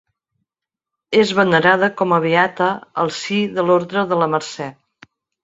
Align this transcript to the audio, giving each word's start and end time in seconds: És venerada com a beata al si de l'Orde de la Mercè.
És 1.23 1.33
venerada 1.39 1.89
com 1.99 2.15
a 2.17 2.19
beata 2.23 2.71
al 3.05 3.13
si 3.19 3.39
de 3.59 3.67
l'Orde 3.69 4.07
de 4.15 4.21
la 4.25 4.31
Mercè. 4.35 4.73